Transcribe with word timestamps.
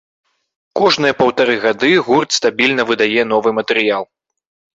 Кожныя 0.79 1.15
паўтары 1.19 1.57
гады 1.65 1.91
гурт 2.07 2.29
стабільна 2.39 2.87
выдае 2.93 3.21
новы 3.35 3.49
матэрыял. 3.61 4.03